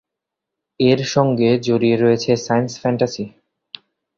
এর 0.79 0.99
সঙ্গে 1.13 1.49
জড়িয়ে 1.67 1.97
রয়েছে 1.97 2.31
সায়েন্স 2.45 2.71
ফ্যান্টাসি। 2.81 3.25